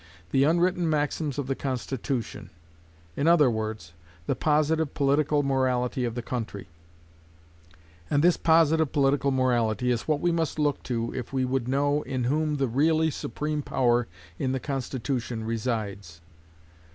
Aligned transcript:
The 0.31 0.45
unwritten 0.45 0.89
maxims 0.89 1.37
of 1.37 1.45
the 1.45 1.53
Constitution 1.53 2.49
in 3.15 3.27
other 3.27 3.51
words, 3.51 3.93
the 4.25 4.33
positive 4.35 4.95
political 4.95 5.43
morality 5.43 6.05
of 6.05 6.15
the 6.15 6.23
country; 6.23 6.67
and 8.09 8.23
this 8.23 8.35
positive 8.35 8.91
political 8.91 9.29
morality 9.29 9.91
is 9.91 10.07
what 10.07 10.19
we 10.19 10.31
must 10.31 10.57
look 10.57 10.81
to 10.89 11.13
if 11.13 11.31
we 11.31 11.45
would 11.45 11.67
know 11.67 12.01
in 12.01 12.23
whom 12.23 12.55
the 12.55 12.67
really 12.67 13.11
supreme 13.11 13.61
power 13.61 14.07
in 14.39 14.53
the 14.53 14.59
Constitution 14.59 15.43
resides. 15.43 16.19